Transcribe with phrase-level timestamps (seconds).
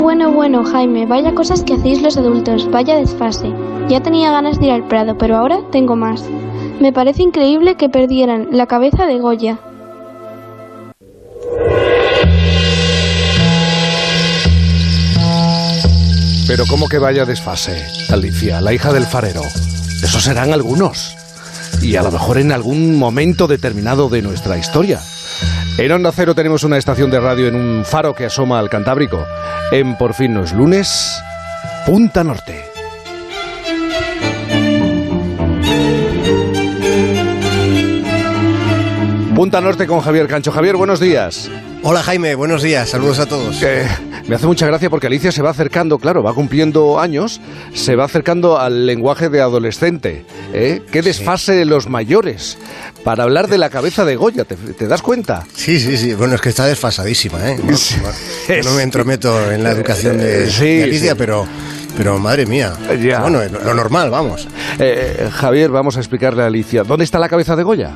[0.00, 3.52] Bueno, bueno, Jaime, vaya cosas que hacéis los adultos, vaya desfase.
[3.88, 6.24] Ya tenía ganas de ir al Prado, pero ahora tengo más.
[6.80, 9.58] Me parece increíble que perdieran la cabeza de Goya.
[16.46, 19.42] Pero ¿cómo que vaya desfase, Alicia, la hija del farero?
[20.02, 21.21] Esos serán algunos.
[21.82, 25.00] Y a lo mejor en algún momento determinado de nuestra historia.
[25.78, 29.26] En Onda Cero tenemos una estación de radio en un faro que asoma al Cantábrico.
[29.72, 31.20] En Por fin no es lunes,
[31.84, 32.64] Punta Norte.
[39.34, 40.52] Punta Norte con Javier Cancho.
[40.52, 41.50] Javier, buenos días.
[41.84, 43.60] Hola Jaime, buenos días, saludos a todos.
[43.60, 43.84] Eh,
[44.28, 47.40] me hace mucha gracia porque Alicia se va acercando, claro, va cumpliendo años,
[47.74, 50.24] se va acercando al lenguaje de adolescente.
[50.52, 50.80] ¿eh?
[50.92, 52.56] Qué desfase de los mayores
[53.02, 55.44] para hablar de la cabeza de Goya, ¿te, das cuenta?
[55.54, 57.58] Sí, sí, sí, bueno, es que está desfasadísima, ¿eh?
[57.60, 57.76] No,
[58.62, 60.44] no me entrometo en la educación de,
[60.84, 61.46] Alicia, pero...
[61.94, 62.72] Pero madre mía,
[63.20, 64.48] bueno, lo normal, vamos.
[64.78, 67.94] Eh, Javier, vamos a explicarle a Alicia, ¿dónde está la cabeza de Goya?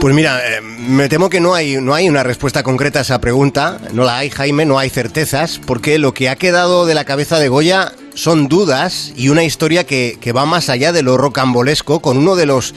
[0.00, 3.20] Pues mira, eh, me temo que no hay, no hay una respuesta concreta a esa
[3.20, 3.80] pregunta.
[3.92, 7.38] No la hay, Jaime, no hay certezas, porque lo que ha quedado de la cabeza
[7.38, 12.00] de Goya son dudas y una historia que, que va más allá de lo rocambolesco,
[12.00, 12.74] con uno de los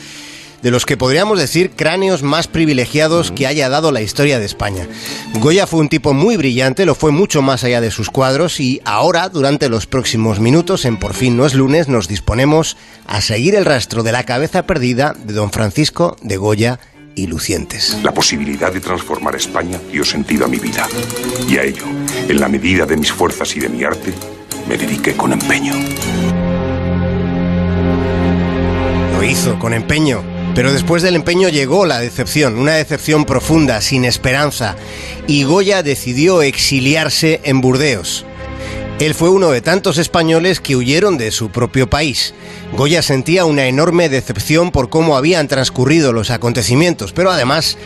[0.62, 4.88] de los que podríamos decir cráneos más privilegiados que haya dado la historia de España.
[5.36, 8.82] Goya fue un tipo muy brillante, lo fue mucho más allá de sus cuadros y
[8.84, 12.76] ahora, durante los próximos minutos, en Por fin no es lunes, nos disponemos
[13.08, 16.80] a seguir el rastro de la cabeza perdida de don Francisco de Goya
[17.20, 17.98] y lucientes.
[18.04, 20.88] La posibilidad de transformar España dio sentido a mi vida.
[21.48, 21.84] Y a ello,
[22.28, 24.14] en la medida de mis fuerzas y de mi arte,
[24.68, 25.74] me dediqué con empeño.
[29.14, 30.24] Lo hizo con empeño.
[30.56, 34.76] Pero después del empeño llegó la decepción, una decepción profunda, sin esperanza,
[35.28, 38.26] y Goya decidió exiliarse en Burdeos.
[39.00, 42.34] Él fue uno de tantos españoles que huyeron de su propio país.
[42.76, 47.78] Goya sentía una enorme decepción por cómo habían transcurrido los acontecimientos, pero además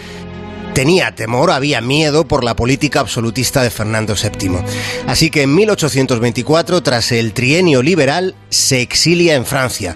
[0.74, 4.58] tenía temor, había miedo por la política absolutista de Fernando VII.
[5.06, 9.96] Así que en 1824, tras el trienio liberal, se exilia en Francia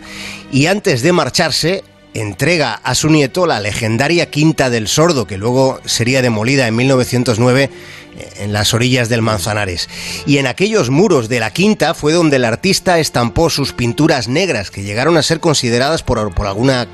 [0.51, 1.83] y antes de marcharse,
[2.19, 7.69] entrega a su nieto la legendaria Quinta del Sordo, que luego sería demolida en 1909
[8.17, 9.89] eh, en las orillas del Manzanares.
[10.25, 14.71] Y en aquellos muros de la Quinta fue donde el artista estampó sus pinturas negras,
[14.71, 16.87] que llegaron a ser consideradas por, por alguna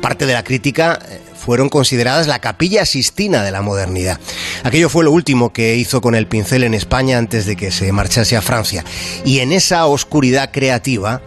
[0.00, 4.20] parte de la crítica eh, fueron consideradas la capilla sistina de la modernidad.
[4.62, 7.90] Aquello fue lo último que hizo con el pincel en España antes de que se
[7.92, 8.84] marchase a Francia.
[9.24, 11.22] Y en esa oscuridad creativa,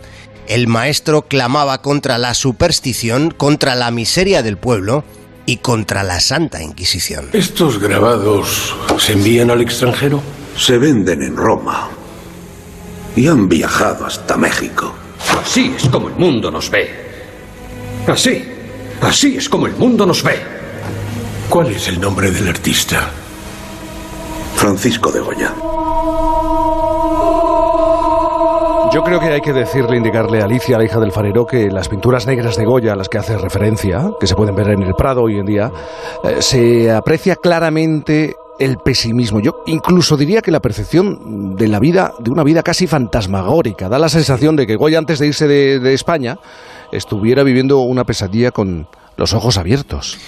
[0.48, 5.04] el maestro clamaba contra la superstición, contra la miseria del pueblo
[5.46, 7.30] y contra la Santa Inquisición.
[7.34, 10.22] ¿Estos grabados se envían al extranjero?
[10.58, 11.90] Se venden en Roma
[13.16, 14.94] y han viajado hasta México.
[15.42, 16.90] Así es como el mundo nos ve.
[18.08, 18.44] Así,
[19.02, 20.42] así es como el mundo nos ve.
[21.50, 23.10] ¿Cuál es el nombre del artista?
[24.56, 25.54] Francisco de Goya.
[28.94, 31.90] Yo creo que hay que decirle, indicarle a Alicia, la hija del farero, que las
[31.90, 34.94] pinturas negras de Goya a las que hace referencia, que se pueden ver en el
[34.94, 35.72] Prado hoy en día,
[36.24, 39.40] eh, se aprecia claramente el pesimismo.
[39.40, 43.98] Yo incluso diría que la percepción de la vida, de una vida casi fantasmagórica, da
[43.98, 46.38] la sensación de que Goya antes de irse de España
[46.92, 48.88] estuviera viviendo una pesadilla con
[49.18, 50.20] los ojos abiertos.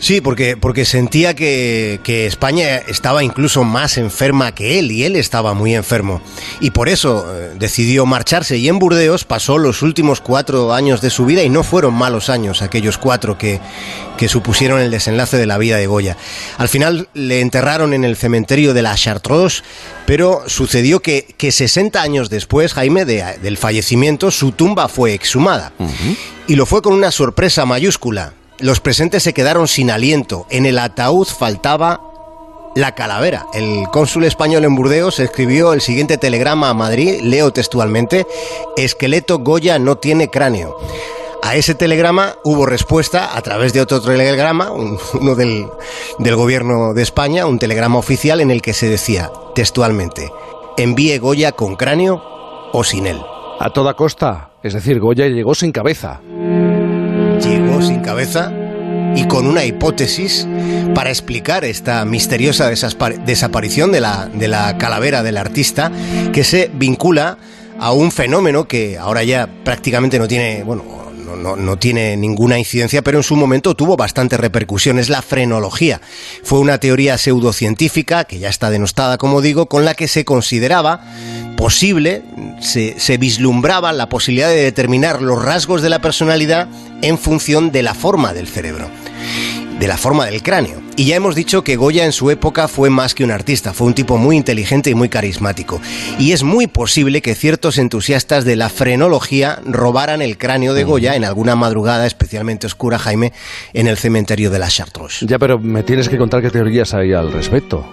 [0.00, 5.14] Sí, porque, porque sentía que, que, España estaba incluso más enferma que él y él
[5.14, 6.22] estaba muy enfermo.
[6.58, 11.10] Y por eso eh, decidió marcharse y en Burdeos pasó los últimos cuatro años de
[11.10, 13.60] su vida y no fueron malos años aquellos cuatro que,
[14.16, 16.16] que supusieron el desenlace de la vida de Goya.
[16.56, 19.62] Al final le enterraron en el cementerio de la Chartreuse,
[20.06, 25.72] pero sucedió que, que 60 años después, Jaime, del fallecimiento, su tumba fue exhumada.
[26.46, 30.46] Y lo fue con una sorpresa mayúscula los presentes se quedaron sin aliento.
[30.50, 32.00] En el ataúd faltaba
[32.74, 33.46] la calavera.
[33.52, 38.26] El cónsul español en Burdeos escribió el siguiente telegrama a Madrid, leo textualmente,
[38.76, 40.76] esqueleto Goya no tiene cráneo.
[41.42, 45.66] A ese telegrama hubo respuesta a través de otro telegrama, uno del,
[46.18, 50.30] del gobierno de España, un telegrama oficial en el que se decía textualmente,
[50.76, 52.22] envíe Goya con cráneo
[52.72, 53.20] o sin él.
[53.58, 56.20] A toda costa, es decir, Goya llegó sin cabeza
[57.40, 58.52] llegó sin cabeza
[59.16, 60.46] y con una hipótesis
[60.94, 65.90] para explicar esta misteriosa desaparición de la, de la calavera del artista
[66.32, 67.38] que se vincula
[67.78, 70.84] a un fenómeno que ahora ya prácticamente no tiene, bueno,
[71.36, 74.98] no, no, tiene ninguna incidencia, pero en su momento tuvo bastante repercusión.
[74.98, 76.00] Es la frenología.
[76.42, 81.00] Fue una teoría pseudocientífica, que ya está denostada, como digo, con la que se consideraba
[81.56, 82.22] posible,
[82.60, 86.68] se, se vislumbraba la posibilidad de determinar los rasgos de la personalidad
[87.02, 88.88] en función de la forma del cerebro
[89.80, 90.82] de la forma del cráneo.
[90.96, 93.86] Y ya hemos dicho que Goya en su época fue más que un artista, fue
[93.86, 95.80] un tipo muy inteligente y muy carismático.
[96.18, 101.16] Y es muy posible que ciertos entusiastas de la frenología robaran el cráneo de Goya
[101.16, 103.32] en alguna madrugada especialmente oscura, Jaime,
[103.72, 105.24] en el cementerio de la Chartreuse.
[105.26, 107.88] Ya, pero me tienes que contar qué teorías hay al respecto.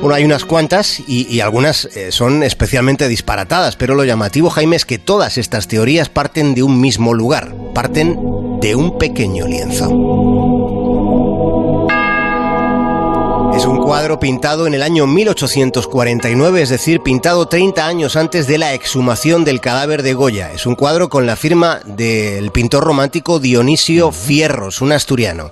[0.00, 4.84] Bueno, hay unas cuantas y, algunas eh, son especialmente disparatadas, pero lo llamativo, Jaime, es
[4.84, 8.18] que todas estas teorías parten de un mismo lugar, parten
[8.60, 10.57] de un pequeño lienzo.
[13.88, 19.46] Cuadro pintado en el año 1849, es decir, pintado 30 años antes de la exhumación
[19.46, 20.52] del cadáver de Goya.
[20.52, 25.50] Es un cuadro con la firma del pintor romántico Dionisio Fierros, un asturiano.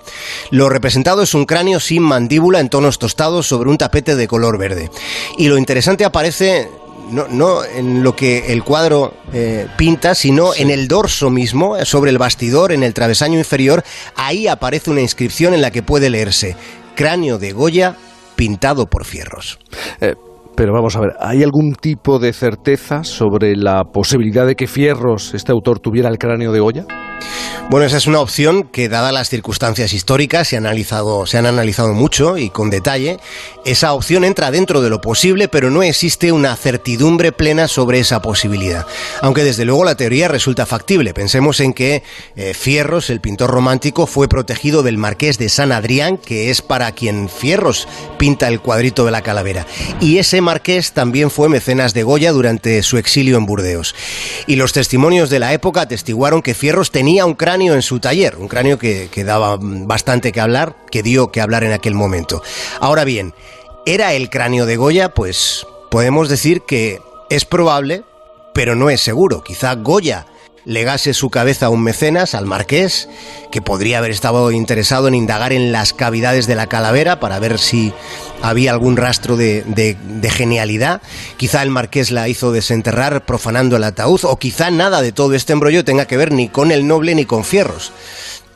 [0.51, 4.59] Lo representado es un cráneo sin mandíbula en tonos tostados sobre un tapete de color
[4.59, 4.91] verde.
[5.39, 6.69] Y lo interesante aparece
[7.09, 12.19] no, en lo que el cuadro eh, pinta, sino en el dorso mismo, sobre el
[12.19, 13.83] bastidor, en el travesaño inferior.
[14.15, 16.55] Ahí aparece una inscripción en la que puede leerse
[16.97, 17.97] cráneo de Goya
[18.37, 19.59] pintado por fierros.
[20.01, 20.15] Eh,
[20.57, 25.35] pero vamos a ver, ¿hay algún tipo de certeza sobre la posibilidad de que Fierros,
[25.35, 26.87] este autor, tuviera el cráneo de Goya?
[27.69, 31.95] Bueno, esa es una opción que, dadas las circunstancias históricas, se, analizado, se han analizado
[31.95, 33.19] mucho y con detalle.
[33.65, 38.23] Esa opción entra dentro de lo posible, pero no existe una certidumbre plena sobre esa
[38.23, 38.87] posibilidad.
[39.21, 41.13] Aunque desde luego la teoría resulta factible.
[41.13, 42.05] Pensemos en que
[42.37, 46.93] eh, Fierros, el pintor romántico, fue protegido del marqués de San Adrián, que es para
[46.93, 49.67] quien Fierros pinta el cuadrito de la calavera.
[50.01, 53.97] Y ese marqués también fue mecenas de Goya durante su exilio en Burdeos.
[54.47, 58.37] Y los testimonios de la época atestiguaron que Fierros tenía un cráneo en su taller,
[58.37, 62.43] un cráneo que, que daba bastante que hablar, que dio que hablar en aquel momento.
[62.81, 63.35] Ahora bien,
[63.87, 65.15] ¿era el cráneo de Goya?
[65.15, 67.01] Pues podemos decir que
[67.31, 68.03] es probable,
[68.53, 69.43] pero no es seguro.
[69.45, 70.27] Quizá Goya
[70.67, 73.09] legase su cabeza a un mecenas, al marqués,
[73.51, 77.59] que podría haber estado interesado en indagar en las cavidades de la calavera para ver
[77.59, 77.95] si
[78.43, 79.97] había algún rastro de,
[80.29, 81.01] genialidad.
[81.37, 85.53] Quizá el marqués la hizo desenterrar profanando el ataúd, o quizá nada de todo este
[85.53, 87.93] embrollo tenga que ver ni con el noble ni con fierros.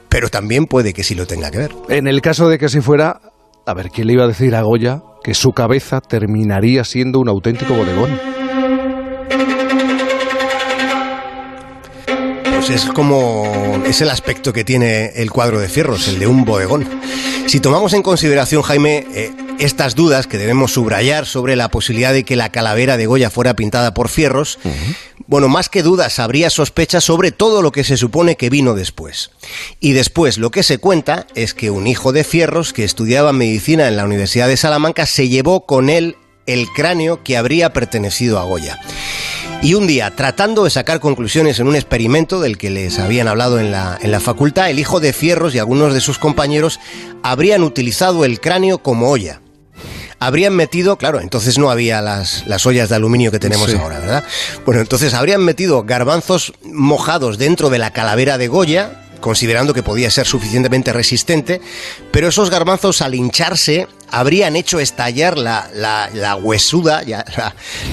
[0.08, 1.72] Pero también puede que sí lo tenga que ver.
[1.88, 3.20] En el caso de que si fuera,
[3.64, 7.28] a ver, ¿quién le iba a decir a Goya que su cabeza terminaría siendo un
[7.28, 8.39] auténtico bodegón?
[12.72, 16.88] Es como es el aspecto que tiene el cuadro de Fierros, el de un bodegón.
[17.46, 22.24] Si tomamos en consideración, Jaime, eh, estas dudas que debemos subrayar sobre la posibilidad de
[22.24, 24.58] que la calavera de Goya fuera pintada por Fierros,
[25.26, 29.32] bueno, más que dudas, habría sospechas sobre todo lo que se supone que vino después.
[29.80, 33.88] Y después lo que se cuenta es que un hijo de Fierros que estudiaba medicina
[33.88, 38.44] en la Universidad de Salamanca se llevó con él el cráneo que habría pertenecido a
[38.44, 38.78] Goya.
[39.62, 43.60] Y un día, tratando de sacar conclusiones en un experimento del que les habían hablado
[43.60, 46.80] en la, en la facultad, el hijo de Fierros y algunos de sus compañeros
[47.22, 49.42] habrían utilizado el cráneo como olla
[50.22, 54.24] habrían metido, claro, entonces no había las, las ollas de aluminio que tenemos ahora, ¿verdad?
[54.66, 60.10] Bueno, entonces habrían metido garbanzos mojados dentro de la calavera de Goya, considerando que podía
[60.10, 61.62] ser suficientemente resistente,
[62.10, 67.24] pero esos garbanzos al hincharse habrían hecho estallar la, la, huesuda, ya,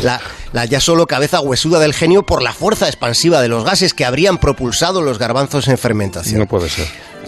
[0.03, 0.21] la,
[0.53, 4.05] la, ya solo cabeza huesuda del genio por la fuerza expansiva de los gases que
[4.05, 6.39] habrían propulsado los garbanzos en fermentación.
[6.39, 6.88] No puede ser.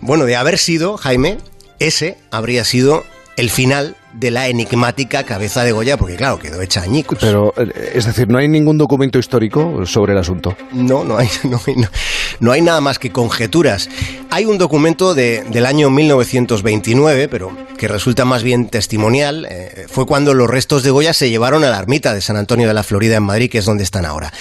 [0.00, 1.38] bueno, de haber sido, Jaime,
[1.78, 3.04] ese habría sido
[3.36, 7.18] el final de la enigmática cabeza de Goya, porque claro, quedó hecha añicos.
[7.20, 10.56] Pero, eh, es decir, ¿no hay ningún documento histórico sobre el asunto?
[10.72, 11.74] No, no hay, no hay,
[12.40, 13.88] nada más que conjeturas.
[14.30, 19.46] Hay un documento de, del año 1929, pero que resulta más bien testimonial.
[19.50, 22.68] Eh, fue cuando los restos de Goya se llevaron a la ermita de San Antonio
[22.68, 24.32] de la Florida en Madrid, que es donde están ahora.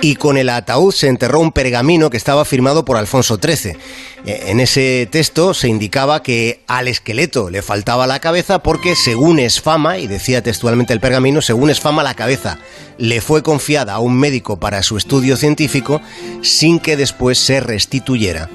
[0.00, 3.76] Y con el ataúd se enterró un pergamino que estaba firmado por Alfonso XIII.
[4.24, 9.16] Eh, en ese texto se indicaba que al esqueleto le faltaba la cabeza porque se
[9.16, 12.58] según es fama, y decía textualmente el pergamino, según es fama la cabeza
[12.98, 16.00] le fue confiada a un médico para su estudio científico
[16.42, 18.48] sin que después se restituyera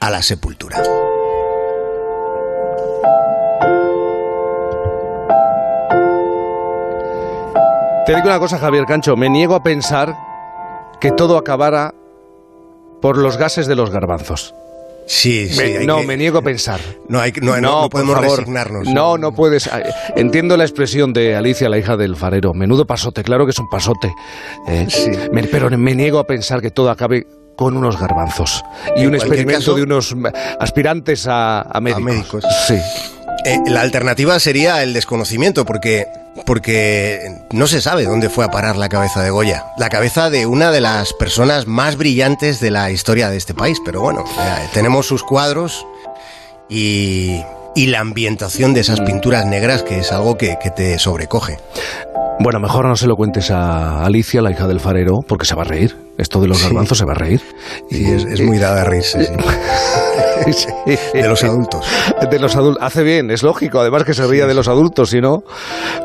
[0.00, 0.82] a la sepultura.
[8.06, 10.14] Te digo una cosa, Javier Cancho, me niego a pensar
[11.00, 11.94] que todo acabara
[13.00, 14.54] por los gases de los garbanzos.
[15.06, 15.86] Sí, sí.
[15.86, 16.80] no, me niego a pensar.
[17.08, 18.88] No, hay, no, no, podemos resignarnos.
[18.88, 19.68] No, no puedes.
[20.16, 22.54] Entiendo la expresión de Alicia, la hija del farero.
[22.54, 24.12] Menudo pasote, claro que es un pasote.
[24.68, 25.10] Eh, sí.
[25.50, 28.64] pero me niego a pensar que todo acabe con unos garbanzos
[28.96, 30.16] y En un experimento caso- de unos
[30.58, 32.04] aspirantes a, a médicos.
[32.04, 32.44] médicos.
[32.66, 32.74] Sí.
[33.44, 36.06] Eh, la alternativa sería el desconocimiento, porque,
[36.46, 39.66] porque no se sabe dónde fue a parar la cabeza de Goya.
[39.78, 43.78] La cabeza de una de las personas más brillantes de la historia de este país.
[43.84, 45.86] Pero bueno, eh, tenemos sus cuadros
[46.68, 47.40] y,
[47.74, 51.58] y la ambientación de esas pinturas negras, que es algo que, que te sobrecoge.
[52.40, 55.62] Bueno, mejor no se lo cuentes a Alicia, la hija del farero, porque se va
[55.62, 55.96] a reír.
[56.18, 56.64] Esto de los Sí.
[56.64, 57.40] garbanzos se va a reír.
[57.90, 59.32] Y es, es muy dada a reírse, sí.
[60.52, 60.68] Sí.
[61.14, 61.86] De los adultos.
[62.30, 62.82] De los adultos.
[62.84, 65.42] Hace bien, es lógico, además que se ría de los adultos, si no.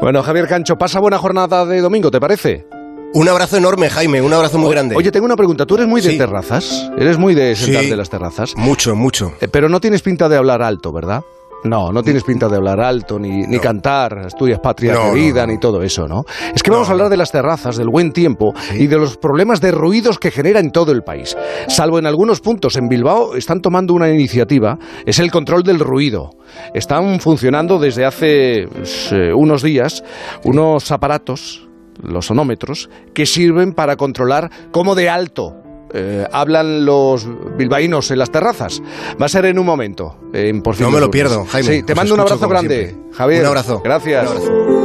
[0.01, 2.65] Bueno, Javier Cancho, pasa buena jornada de domingo, ¿te parece?
[3.13, 4.95] Un abrazo enorme, Jaime, un abrazo muy grande.
[4.95, 5.65] Oye, tengo una pregunta.
[5.65, 6.17] ¿Tú eres muy de Sí.
[6.17, 6.89] terrazas?
[6.97, 7.91] ¿Eres muy de sentarte Sí.
[7.91, 8.53] en las terrazas?
[8.55, 9.33] Mucho, mucho.
[9.41, 11.21] Eh, Pero no tienes pinta de hablar alto, ¿verdad?
[11.63, 15.51] No, no tienes pinta de hablar alto, ni, ni cantar, estudias patria No, querida, no.
[15.53, 16.23] ni todo eso, ¿no?
[16.55, 18.83] Es que vamos a hablar de las terrazas, del buen tiempo Sí.
[18.83, 21.35] y de los problemas de ruidos que genera en todo el país.
[21.67, 26.29] Salvo en algunos puntos, en Bilbao están tomando una iniciativa, es el control del ruido.
[26.73, 30.03] Están funcionando desde hace pues, eh, unos días
[30.45, 31.67] unos aparatos,
[32.01, 35.55] los sonómetros, que sirven para controlar cómo de alto
[35.93, 37.27] eh, hablan los
[37.57, 38.81] bilbaínos en las terrazas.
[39.21, 40.15] Va a ser en un momento.
[40.33, 41.69] En Por No me lo pierdo, Jaime.
[41.69, 43.15] Sí, te mando un abrazo grande, siempre.
[43.15, 43.41] Javier.
[43.41, 43.81] Un abrazo.
[43.83, 44.29] Gracias.
[44.29, 44.78] Un abrazo.